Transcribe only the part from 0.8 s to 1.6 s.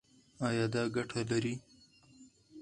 ګټه لري؟